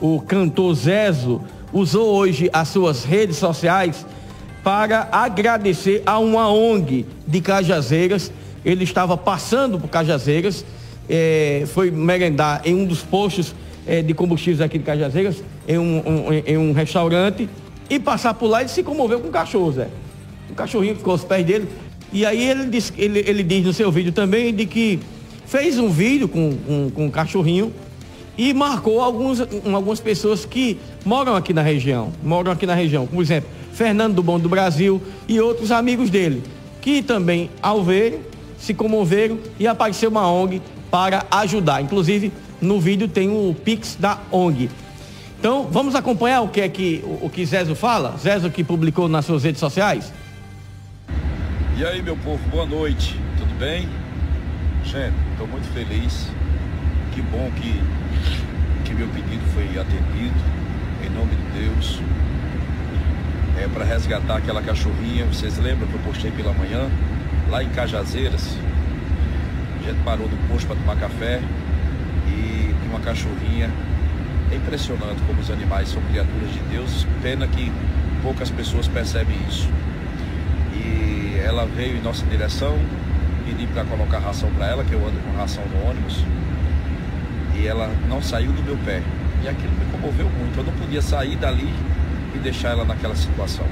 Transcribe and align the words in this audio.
o 0.00 0.20
cantor 0.20 0.74
Zezo, 0.74 1.42
usou 1.72 2.14
hoje 2.14 2.48
as 2.52 2.68
suas 2.68 3.04
redes 3.04 3.36
sociais 3.36 4.06
para 4.64 5.08
agradecer 5.12 6.02
a 6.06 6.18
uma 6.18 6.50
ONG 6.50 7.06
de 7.26 7.40
Cajazeiras. 7.40 8.32
Ele 8.64 8.84
estava 8.84 9.16
passando 9.16 9.78
por 9.78 9.88
Cajazeiras, 9.88 10.64
é, 11.08 11.64
foi 11.66 11.90
merendar 11.90 12.62
em 12.64 12.74
um 12.74 12.84
dos 12.84 13.02
postos 13.02 13.54
é, 13.86 14.02
de 14.02 14.14
combustíveis 14.14 14.60
aqui 14.60 14.78
de 14.78 14.84
Cajazeiras, 14.84 15.42
em 15.66 15.78
um, 15.78 15.98
um, 15.98 16.32
em 16.32 16.58
um 16.58 16.72
restaurante, 16.72 17.48
e 17.88 17.98
passar 17.98 18.34
por 18.34 18.48
lá 18.48 18.60
ele 18.60 18.68
se 18.68 18.82
comoveu 18.82 19.20
com 19.20 19.28
o 19.28 19.32
cachorro, 19.32 19.72
Zé. 19.72 19.88
O 20.50 20.54
cachorrinho 20.54 20.96
ficou 20.96 21.12
aos 21.12 21.24
pés 21.24 21.44
dele. 21.44 21.68
E 22.12 22.26
aí 22.26 22.42
ele 22.42 22.66
diz, 22.66 22.92
ele, 22.96 23.20
ele 23.20 23.42
diz 23.42 23.64
no 23.64 23.72
seu 23.72 23.90
vídeo 23.90 24.12
também 24.12 24.52
de 24.52 24.66
que 24.66 24.98
fez 25.46 25.78
um 25.78 25.88
vídeo 25.88 26.28
com, 26.28 26.56
com, 26.66 26.90
com 26.90 27.06
o 27.06 27.10
cachorrinho 27.10 27.72
e 28.36 28.54
marcou 28.54 29.00
alguns, 29.00 29.40
algumas 29.40 30.00
pessoas 30.00 30.44
que 30.44 30.78
moram 31.04 31.36
aqui 31.36 31.52
na 31.52 31.62
região, 31.62 32.12
moram 32.22 32.52
aqui 32.52 32.66
na 32.66 32.74
região, 32.74 33.06
por 33.06 33.22
exemplo, 33.22 33.50
Fernando 33.72 34.14
do 34.14 34.22
Bom 34.22 34.38
do 34.38 34.48
Brasil 34.48 35.00
e 35.28 35.40
outros 35.40 35.70
amigos 35.70 36.10
dele, 36.10 36.42
que 36.80 37.02
também, 37.02 37.50
ao 37.62 37.82
ver, 37.82 38.20
se 38.58 38.74
comoveram 38.74 39.38
e 39.58 39.66
apareceu 39.66 40.10
uma 40.10 40.30
ONG 40.30 40.60
para 40.90 41.24
ajudar. 41.30 41.80
Inclusive, 41.80 42.32
no 42.60 42.80
vídeo 42.80 43.08
tem 43.08 43.30
o 43.30 43.54
Pix 43.54 43.96
da 43.98 44.18
ONG. 44.30 44.70
Então, 45.38 45.66
vamos 45.70 45.94
acompanhar 45.94 46.42
o 46.42 46.48
que 46.48 46.60
é 46.60 46.68
que 46.68 47.02
o, 47.02 47.26
o 47.26 47.30
que 47.30 47.44
Zezo 47.46 47.74
fala? 47.74 48.14
Zezo 48.18 48.50
que 48.50 48.62
publicou 48.62 49.08
nas 49.08 49.24
suas 49.24 49.44
redes 49.44 49.58
sociais? 49.58 50.12
E 51.78 51.84
aí, 51.84 52.02
meu 52.02 52.16
povo, 52.18 52.40
boa 52.50 52.66
noite. 52.66 53.16
Tudo 53.38 53.58
bem? 53.58 53.88
Gente, 54.84 55.14
estou 55.32 55.46
muito 55.46 55.66
feliz. 55.72 56.26
Que 57.14 57.22
bom 57.22 57.50
que, 57.56 57.72
meu 59.00 59.08
pedido 59.08 59.42
foi 59.54 59.64
atendido. 59.80 60.34
Em 61.02 61.08
nome 61.08 61.30
de 61.34 61.58
Deus. 61.58 62.02
É 63.58 63.66
para 63.66 63.82
resgatar 63.82 64.36
aquela 64.36 64.60
cachorrinha. 64.60 65.24
Vocês 65.24 65.56
lembram 65.56 65.88
que 65.88 65.94
eu 65.94 66.00
postei 66.00 66.30
pela 66.30 66.52
manhã? 66.52 66.86
Lá 67.48 67.64
em 67.64 67.70
Cajazeiras. 67.70 68.58
A 69.78 69.88
gente 69.88 70.04
parou 70.04 70.28
no 70.28 70.36
posto 70.48 70.66
para 70.66 70.76
tomar 70.76 70.96
café 70.96 71.40
e 72.28 72.74
uma 72.90 73.00
cachorrinha. 73.00 73.70
É 74.52 74.56
impressionante 74.56 75.22
como 75.26 75.40
os 75.40 75.50
animais 75.50 75.88
são 75.88 76.02
criaturas 76.02 76.52
de 76.52 76.60
Deus. 76.70 77.06
Pena 77.22 77.46
que 77.46 77.72
poucas 78.20 78.50
pessoas 78.50 78.86
percebem 78.86 79.36
isso. 79.48 79.66
E 80.74 81.40
ela 81.42 81.64
veio 81.64 81.96
em 81.96 82.02
nossa 82.02 82.26
direção, 82.26 82.78
pedi 83.46 83.66
para 83.68 83.82
colocar 83.84 84.18
ração 84.18 84.50
para 84.50 84.66
ela, 84.66 84.84
que 84.84 84.92
eu 84.92 84.98
ando 84.98 85.18
com 85.20 85.38
ração 85.38 85.64
no 85.72 85.88
ônibus. 85.88 86.22
E 87.60 87.66
ela 87.66 87.90
não 88.08 88.22
saiu 88.22 88.52
do 88.52 88.62
meu 88.62 88.76
pé. 88.78 89.02
E 89.42 89.48
aquilo 89.48 89.72
me 89.72 89.84
comoveu 89.92 90.28
muito. 90.30 90.58
Eu 90.58 90.64
não 90.64 90.72
podia 90.72 91.02
sair 91.02 91.36
dali 91.36 91.72
e 92.34 92.38
deixar 92.38 92.70
ela 92.70 92.84
naquela 92.84 93.14
situação. 93.14 93.66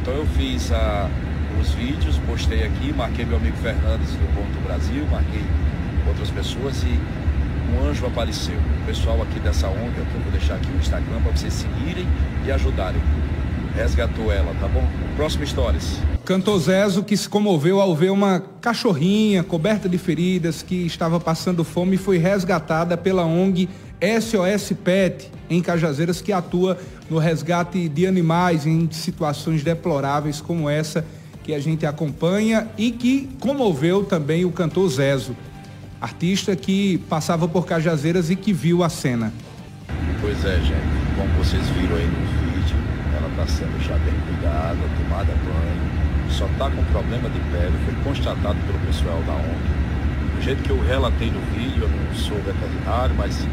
Então 0.00 0.12
eu 0.14 0.26
fiz 0.26 0.70
a, 0.72 1.08
os 1.60 1.70
vídeos, 1.70 2.18
postei 2.26 2.64
aqui, 2.64 2.92
marquei 2.92 3.24
meu 3.24 3.36
amigo 3.36 3.56
Fernandes 3.58 4.10
do 4.10 4.34
Ponto 4.34 4.62
Brasil, 4.64 5.06
marquei 5.10 5.44
outras 6.06 6.30
pessoas 6.30 6.82
e 6.82 6.98
um 7.72 7.88
anjo 7.88 8.06
apareceu. 8.06 8.56
O 8.82 8.86
pessoal 8.86 9.22
aqui 9.22 9.38
dessa 9.40 9.68
ONG, 9.68 9.96
eu 9.96 10.04
vou 10.04 10.32
deixar 10.32 10.56
aqui 10.56 10.68
o 10.68 10.76
Instagram 10.76 11.20
para 11.22 11.32
vocês 11.32 11.52
seguirem 11.52 12.06
e 12.44 12.52
ajudarem. 12.52 13.00
Resgatou 13.74 14.30
ela, 14.30 14.54
tá 14.60 14.68
bom? 14.68 14.86
Próxima 15.16 15.44
histórias. 15.44 16.11
Cantor 16.24 16.60
Zezo 16.60 17.02
que 17.02 17.16
se 17.16 17.28
comoveu 17.28 17.80
ao 17.80 17.96
ver 17.96 18.10
uma 18.10 18.40
cachorrinha 18.60 19.42
coberta 19.42 19.88
de 19.88 19.98
feridas 19.98 20.62
que 20.62 20.86
estava 20.86 21.18
passando 21.18 21.64
fome 21.64 21.96
e 21.96 21.98
foi 21.98 22.16
resgatada 22.16 22.96
pela 22.96 23.24
ONG 23.24 23.68
SOS 24.20 24.72
Pet 24.84 25.30
em 25.50 25.60
Cajazeiras 25.60 26.20
que 26.20 26.32
atua 26.32 26.78
no 27.10 27.18
resgate 27.18 27.88
de 27.88 28.06
animais 28.06 28.66
em 28.66 28.88
situações 28.90 29.64
deploráveis 29.64 30.40
como 30.40 30.70
essa 30.70 31.04
que 31.42 31.52
a 31.52 31.58
gente 31.58 31.84
acompanha 31.84 32.68
e 32.78 32.92
que 32.92 33.28
comoveu 33.40 34.04
também 34.04 34.44
o 34.44 34.52
cantor 34.52 34.88
Zezo 34.88 35.36
artista 36.02 36.56
que 36.56 36.98
passava 37.08 37.46
por 37.46 37.64
Cajazeiras 37.64 38.28
e 38.28 38.34
que 38.34 38.52
viu 38.52 38.82
a 38.82 38.88
cena. 38.88 39.32
Pois 40.20 40.44
é, 40.44 40.58
gente. 40.58 41.02
Como 41.16 41.28
vocês 41.34 41.64
viram 41.68 41.94
aí 41.94 42.06
no 42.06 42.52
vídeo, 42.56 42.76
ela 43.16 43.28
está 43.28 43.46
sendo 43.46 43.80
já 43.84 43.96
bem 43.98 44.14
cuidada, 44.26 44.78
tomada 44.98 45.32
banho, 45.32 46.01
só 46.42 46.46
está 46.46 46.70
com 46.70 46.82
problema 46.86 47.28
de 47.30 47.38
pele, 47.52 47.72
foi 47.84 47.94
constatado 48.02 48.58
pelo 48.66 48.78
pessoal 48.80 49.22
da 49.22 49.32
ONG. 49.32 50.36
Do 50.36 50.42
jeito 50.42 50.62
que 50.64 50.70
eu 50.70 50.82
relatei 50.84 51.30
no 51.30 51.40
vídeo, 51.54 51.82
eu 51.82 51.88
não 51.88 52.14
sou 52.14 52.36
veterinário, 52.38 53.14
mas 53.16 53.46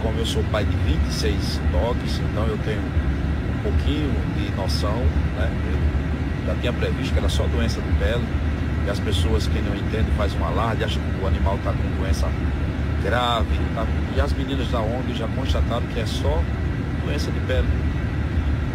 como 0.00 0.18
eu 0.18 0.26
sou 0.26 0.44
pai 0.44 0.64
de 0.64 0.76
26 0.76 1.60
dogs, 1.72 2.20
então 2.20 2.46
eu 2.46 2.58
tenho 2.58 2.80
um 2.80 3.62
pouquinho 3.64 4.12
de 4.36 4.54
noção, 4.54 4.96
né? 5.36 5.50
Eu 5.66 6.46
já 6.46 6.60
tinha 6.60 6.72
previsto 6.72 7.12
que 7.12 7.18
era 7.18 7.28
só 7.28 7.44
doença 7.46 7.80
de 7.80 7.90
pele 7.98 8.24
e 8.86 8.90
as 8.90 9.00
pessoas 9.00 9.48
que 9.48 9.60
não 9.60 9.74
entendem 9.74 10.12
fazem 10.16 10.38
um 10.38 10.44
alarde, 10.44 10.84
acham 10.84 11.02
que 11.02 11.24
o 11.24 11.26
animal 11.26 11.56
está 11.56 11.72
com 11.72 12.00
doença 12.00 12.28
grave. 13.02 13.58
Tá? 13.74 13.86
E 14.14 14.20
as 14.20 14.32
meninas 14.34 14.68
da 14.68 14.80
ONG 14.80 15.14
já 15.14 15.26
constataram 15.28 15.86
que 15.92 15.98
é 15.98 16.06
só 16.06 16.40
doença 17.04 17.30
de 17.32 17.40
pele. 17.40 17.66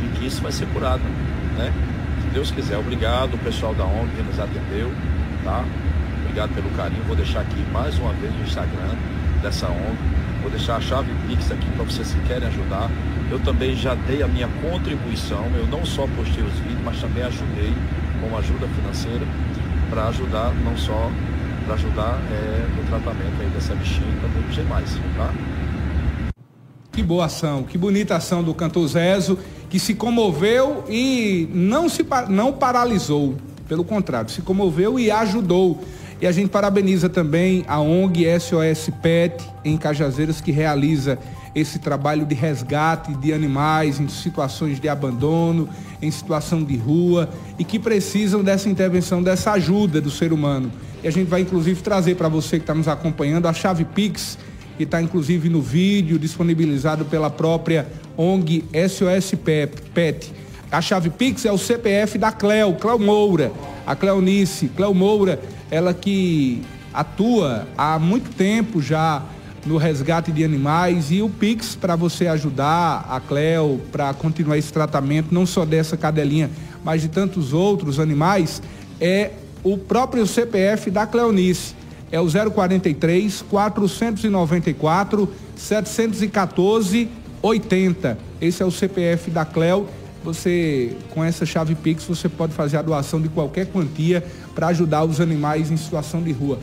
E 0.03 0.17
que 0.17 0.25
isso 0.25 0.41
vai 0.41 0.51
ser 0.51 0.65
curado. 0.67 1.03
Né? 1.57 1.71
Deus 2.33 2.51
quiser. 2.51 2.77
Obrigado, 2.77 3.33
o 3.33 3.37
pessoal 3.39 3.73
da 3.73 3.85
ONG 3.85 4.09
que 4.15 4.21
nos 4.23 4.39
atendeu. 4.39 4.91
Tá? 5.43 5.63
Obrigado 6.21 6.53
pelo 6.53 6.69
carinho. 6.71 7.03
Vou 7.03 7.15
deixar 7.15 7.41
aqui 7.41 7.59
mais 7.71 7.97
uma 7.97 8.13
vez 8.13 8.33
o 8.33 8.43
Instagram 8.43 8.95
dessa 9.41 9.67
ONG. 9.67 9.97
Vou 10.41 10.49
deixar 10.49 10.77
a 10.77 10.81
chave 10.81 11.11
Pix 11.27 11.51
aqui 11.51 11.69
para 11.75 11.85
vocês 11.85 12.13
que 12.13 12.27
querem 12.27 12.47
ajudar. 12.47 12.89
Eu 13.29 13.39
também 13.39 13.75
já 13.75 13.93
dei 13.95 14.23
a 14.23 14.27
minha 14.27 14.47
contribuição. 14.61 15.45
Eu 15.55 15.67
não 15.67 15.85
só 15.85 16.07
postei 16.15 16.43
os 16.43 16.53
vídeos, 16.53 16.81
mas 16.83 16.99
também 16.99 17.23
ajudei 17.23 17.73
com 18.21 18.37
ajuda 18.37 18.67
financeira 18.67 19.25
para 19.89 20.07
ajudar, 20.07 20.53
não 20.63 20.77
só 20.77 21.11
para 21.65 21.73
ajudar 21.75 22.19
é, 22.31 22.67
no 22.75 22.83
tratamento 22.87 23.41
aí 23.41 23.49
dessa 23.49 23.75
bichinha 23.75 24.07
e 24.07 24.21
também 24.21 24.49
demais, 24.51 24.97
tá? 25.17 25.33
Que 26.91 27.03
boa 27.03 27.25
ação, 27.25 27.63
que 27.63 27.77
bonita 27.77 28.15
ação 28.15 28.43
do 28.43 28.53
cantor 28.53 28.87
Zezo, 28.87 29.39
que 29.69 29.79
se 29.79 29.93
comoveu 29.93 30.83
e 30.89 31.47
não 31.53 31.87
se 31.87 32.05
não 32.27 32.51
paralisou, 32.51 33.35
pelo 33.67 33.83
contrário, 33.83 34.29
se 34.29 34.41
comoveu 34.41 34.99
e 34.99 35.11
ajudou. 35.11 35.79
E 36.21 36.27
a 36.27 36.31
gente 36.31 36.49
parabeniza 36.49 37.07
também 37.07 37.63
a 37.67 37.79
ONG 37.79 38.25
SOS 38.39 38.89
Pet 39.01 39.41
em 39.63 39.77
Cajazeiras 39.77 40.41
que 40.41 40.51
realiza 40.51 41.17
esse 41.55 41.79
trabalho 41.79 42.25
de 42.25 42.35
resgate 42.35 43.13
de 43.15 43.31
animais 43.31 43.99
em 43.99 44.07
situações 44.07 44.79
de 44.79 44.89
abandono, 44.89 45.69
em 46.01 46.11
situação 46.11 46.63
de 46.63 46.75
rua 46.75 47.29
e 47.57 47.63
que 47.63 47.79
precisam 47.79 48.43
dessa 48.43 48.69
intervenção, 48.69 49.23
dessa 49.23 49.51
ajuda 49.51 50.01
do 50.01 50.11
ser 50.11 50.33
humano. 50.33 50.71
E 51.01 51.07
a 51.07 51.11
gente 51.11 51.27
vai 51.27 51.41
inclusive 51.41 51.81
trazer 51.81 52.15
para 52.15 52.27
você 52.27 52.57
que 52.57 52.63
está 52.63 52.73
nos 52.73 52.87
acompanhando 52.87 53.47
a 53.47 53.53
chave 53.53 53.85
Pix, 53.85 54.37
que 54.79 54.85
está 54.85 55.01
inclusive 55.01 55.49
no 55.49 55.61
vídeo 55.61 56.17
disponibilizado 56.17 57.03
pela 57.03 57.29
própria 57.29 57.85
ONG 58.15 58.63
SOS 58.87 59.33
Pet. 59.93 60.31
A 60.71 60.79
chave 60.79 61.09
Pix 61.09 61.43
é 61.43 61.51
o 61.51 61.57
CPF 61.57 62.17
da 62.17 62.31
Cleo, 62.31 62.73
Cleo 62.75 62.97
Moura, 62.97 63.51
a 63.85 63.93
Cleonice, 63.93 64.69
Cleo 64.69 64.93
Moura, 64.93 65.37
ela 65.69 65.93
que 65.93 66.61
atua 66.93 67.67
há 67.77 67.99
muito 67.99 68.33
tempo 68.33 68.81
já 68.81 69.21
no 69.65 69.75
resgate 69.75 70.31
de 70.31 70.45
animais 70.45 71.11
e 71.11 71.21
o 71.21 71.29
Pix 71.29 71.75
para 71.75 71.97
você 71.97 72.27
ajudar 72.27 73.05
a 73.09 73.19
Cleo 73.19 73.81
para 73.91 74.13
continuar 74.13 74.57
esse 74.57 74.71
tratamento, 74.71 75.33
não 75.33 75.45
só 75.45 75.65
dessa 75.65 75.97
cadelinha, 75.97 76.49
mas 76.85 77.01
de 77.01 77.09
tantos 77.09 77.51
outros 77.51 77.99
animais, 77.99 78.61
é 79.01 79.31
o 79.61 79.77
próprio 79.77 80.25
CPF 80.25 80.89
da 80.89 81.05
Cleonice. 81.05 81.75
É 82.11 82.19
o 82.19 82.25
043 82.25 83.41
494 83.43 85.29
714 85.55 87.09
80. 87.41 88.17
Esse 88.41 88.63
é 88.63 88.65
o 88.65 88.71
CPF 88.71 89.31
da 89.31 89.45
Cleo. 89.45 89.87
Você, 90.23 90.97
com 91.11 91.23
essa 91.23 91.45
chave 91.45 91.75
Pix, 91.75 92.03
você 92.03 92.27
pode 92.27 92.53
fazer 92.53 92.77
a 92.77 92.81
doação 92.81 93.21
de 93.21 93.29
qualquer 93.29 93.67
quantia 93.67 94.23
para 94.53 94.67
ajudar 94.67 95.05
os 95.05 95.21
animais 95.21 95.71
em 95.71 95.77
situação 95.77 96.21
de 96.21 96.31
rua. 96.31 96.59